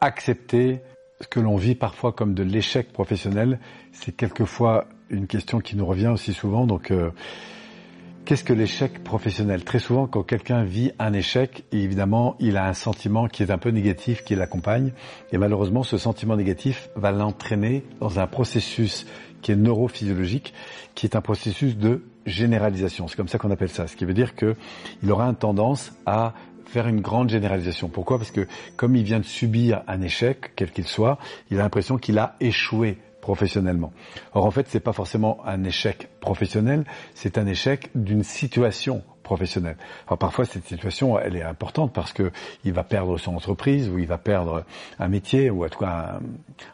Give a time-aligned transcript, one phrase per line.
[0.00, 0.80] accepter
[1.20, 3.58] ce que l'on vit parfois comme de l'échec professionnel,
[3.92, 6.66] c'est quelquefois une question qui nous revient aussi souvent.
[6.66, 7.10] Donc, euh,
[8.24, 9.64] qu'est-ce que l'échec professionnel?
[9.64, 13.58] Très souvent, quand quelqu'un vit un échec, évidemment, il a un sentiment qui est un
[13.58, 14.92] peu négatif qui l'accompagne.
[15.32, 19.06] Et malheureusement, ce sentiment négatif va l'entraîner dans un processus
[19.42, 20.52] qui est neurophysiologique,
[20.94, 23.08] qui est un processus de généralisation.
[23.08, 23.86] C'est comme ça qu'on appelle ça.
[23.86, 26.34] Ce qui veut dire qu'il aura une tendance à
[26.68, 27.88] faire une grande généralisation.
[27.88, 28.18] Pourquoi?
[28.18, 31.18] Parce que comme il vient de subir un échec, quel qu'il soit,
[31.50, 33.92] il a l'impression qu'il a échoué professionnellement.
[34.34, 39.02] Or en fait, c'est pas forcément un échec professionnel, c'est un échec d'une situation
[40.06, 42.30] Alors parfois cette situation, elle est importante parce que
[42.64, 44.64] il va perdre son entreprise ou il va perdre
[44.98, 46.20] un métier ou en tout cas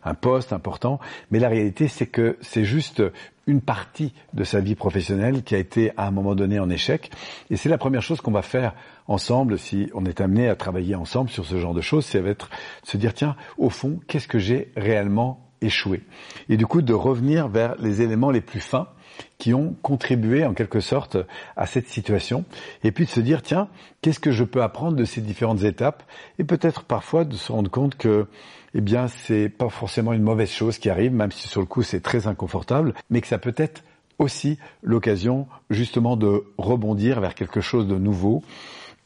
[0.04, 1.00] un, un poste important.
[1.30, 3.02] Mais la réalité, c'est que c'est juste
[3.46, 7.10] une partie de sa vie professionnelle qui a été à un moment donné en échec.
[7.50, 8.74] Et c'est la première chose qu'on va faire
[9.06, 12.48] ensemble si on est amené à travailler ensemble sur ce genre de choses, c'est être
[12.82, 16.02] se dire tiens, au fond, qu'est-ce que j'ai réellement échoué.
[16.48, 18.88] Et du coup, de revenir vers les éléments les plus fins
[19.38, 21.16] qui ont contribué en quelque sorte
[21.56, 22.44] à cette situation,
[22.82, 23.68] et puis de se dire tiens,
[24.00, 26.02] qu'est-ce que je peux apprendre de ces différentes étapes,
[26.38, 28.26] et peut-être parfois de se rendre compte que
[28.74, 31.82] eh bien c'est pas forcément une mauvaise chose qui arrive, même si sur le coup
[31.82, 33.84] c'est très inconfortable, mais que ça peut être
[34.18, 38.42] aussi l'occasion justement de rebondir vers quelque chose de nouveau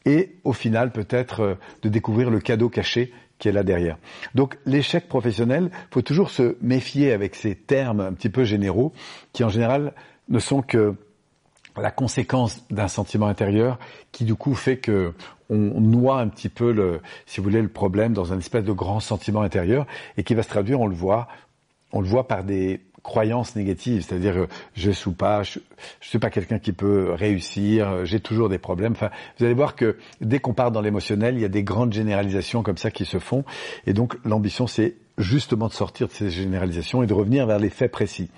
[0.09, 3.97] et au final peut-être euh, de découvrir le cadeau caché qui est là derrière.
[4.35, 8.91] Donc l'échec professionnel, faut toujours se méfier avec ces termes un petit peu généraux
[9.31, 9.93] qui en général
[10.27, 10.95] ne sont que
[11.77, 13.79] la conséquence d'un sentiment intérieur
[14.11, 15.13] qui du coup fait que
[15.51, 18.71] on noie un petit peu le, si vous voulez, le problème dans un espèce de
[18.71, 21.27] grand sentiment intérieur et qui va se traduire, on le voit,
[21.91, 25.59] on le voit par des croyances négatives, c'est-à-dire euh, je suis pas, je,
[26.01, 28.93] je suis pas quelqu'un qui peut réussir, euh, j'ai toujours des problèmes.
[28.93, 31.93] Enfin, vous allez voir que dès qu'on part dans l'émotionnel, il y a des grandes
[31.93, 33.43] généralisations comme ça qui se font,
[33.85, 37.69] et donc l'ambition c'est justement de sortir de ces généralisations et de revenir vers les
[37.69, 38.29] faits précis.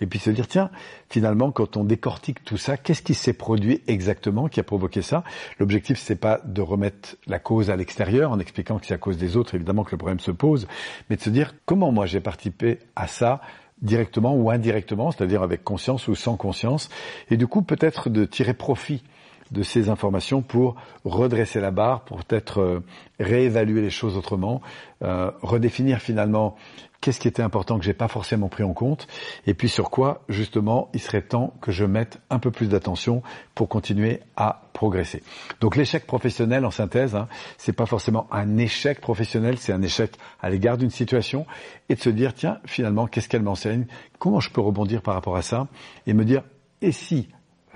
[0.00, 0.70] Et puis se dire, tiens,
[1.08, 5.24] finalement, quand on décortique tout ça, qu'est-ce qui s'est produit exactement, qui a provoqué ça?
[5.58, 9.18] L'objectif, c'est pas de remettre la cause à l'extérieur en expliquant que c'est à cause
[9.18, 10.68] des autres, évidemment, que le problème se pose,
[11.10, 13.40] mais de se dire, comment moi j'ai participé à ça
[13.82, 16.88] directement ou indirectement, c'est-à-dire avec conscience ou sans conscience,
[17.30, 19.02] et du coup peut-être de tirer profit
[19.50, 22.80] de ces informations pour redresser la barre, pour peut-être euh,
[23.20, 24.60] réévaluer les choses autrement,
[25.02, 26.56] euh, redéfinir finalement
[27.00, 29.06] qu'est-ce qui était important que j'ai pas forcément pris en compte,
[29.46, 33.22] et puis sur quoi justement il serait temps que je mette un peu plus d'attention
[33.54, 35.22] pour continuer à progresser.
[35.60, 40.12] Donc l'échec professionnel, en synthèse, hein, c'est pas forcément un échec professionnel, c'est un échec
[40.40, 41.46] à l'égard d'une situation,
[41.88, 43.86] et de se dire tiens finalement qu'est-ce qu'elle m'enseigne,
[44.18, 45.68] comment je peux rebondir par rapport à ça,
[46.06, 46.42] et me dire
[46.80, 47.28] et si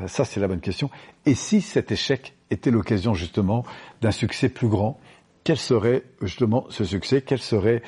[0.08, 0.90] ça c'est la bonne question,
[1.26, 3.64] et si cet échec était l'occasion justement
[4.00, 4.98] d'un succès plus grand,
[5.44, 7.82] quel serait justement ce succès, quel serait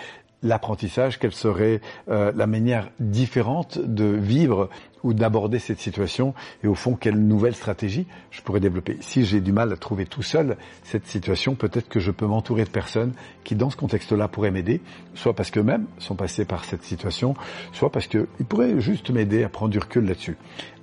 [0.44, 4.68] l'apprentissage, quelle serait euh, la manière différente de vivre
[5.02, 8.96] ou d'aborder cette situation et au fond quelle nouvelle stratégie je pourrais développer.
[9.00, 12.64] Si j'ai du mal à trouver tout seul cette situation, peut-être que je peux m'entourer
[12.64, 13.12] de personnes
[13.44, 14.80] qui dans ce contexte-là pourraient m'aider,
[15.14, 17.34] soit parce qu'eux-mêmes sont passés par cette situation,
[17.72, 20.36] soit parce qu'ils pourraient juste m'aider à prendre du recul là-dessus.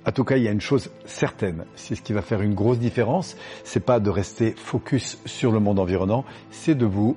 [0.06, 2.54] En tout cas, il y a une chose certaine, c'est ce qui va faire une
[2.54, 7.16] grosse différence, c'est pas de rester focus sur le monde environnant, c'est de vous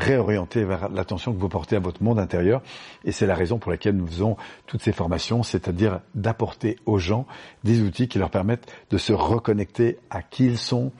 [0.00, 2.62] réorienter vers l'attention que vous portez à votre monde intérieur.
[3.04, 7.26] Et c'est la raison pour laquelle nous faisons toutes ces formations, c'est-à-dire d'apporter aux gens
[7.64, 10.92] des outils qui leur permettent de se reconnecter à qui ils sont,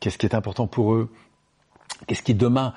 [0.00, 1.10] qu'est-ce qui est important pour eux,
[2.06, 2.74] qu'est-ce qui demain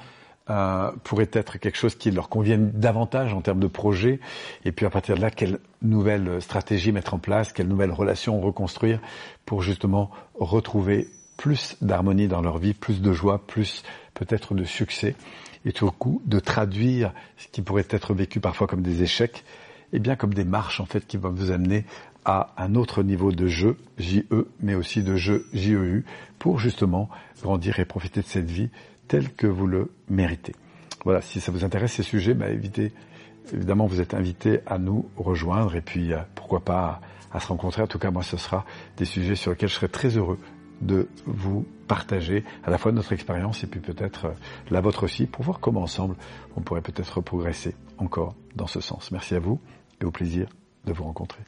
[0.50, 4.22] euh, pourrait être quelque chose qui leur convienne davantage en termes de projet,
[4.64, 8.40] et puis à partir de là, quelle nouvelle stratégie mettre en place, quelle nouvelle relation
[8.40, 9.02] reconstruire
[9.46, 10.10] pour justement
[10.40, 13.84] retrouver plus d'harmonie dans leur vie, plus de joie, plus
[14.14, 15.16] peut-être de succès,
[15.66, 19.46] et tout coup de traduire ce qui pourrait être vécu parfois comme des échecs,
[19.94, 21.86] et bien comme des marches en fait qui vont vous amener
[22.26, 24.24] à un autre niveau de jeu, JE,
[24.60, 26.04] mais aussi de jeu JEU,
[26.40, 27.10] pour justement
[27.42, 28.70] grandir et profiter de cette vie
[29.08, 30.54] telle que vous le méritez.
[31.06, 32.92] Voilà, si ça vous intéresse ces sujets, bah, évitez,
[33.54, 37.00] évidemment vous êtes invité à nous rejoindre et puis euh, pourquoi pas
[37.32, 37.82] à se rencontrer.
[37.82, 38.66] En tout cas, moi, ce sera
[38.98, 40.40] des sujets sur lesquels je serai très heureux
[40.82, 44.32] de vous partager à la fois notre expérience et puis peut-être euh,
[44.70, 46.16] la vôtre aussi pour voir comment ensemble
[46.56, 49.12] on pourrait peut-être progresser encore dans ce sens.
[49.12, 49.60] Merci à vous
[50.02, 50.48] et au plaisir
[50.86, 51.42] de vous rencontrer.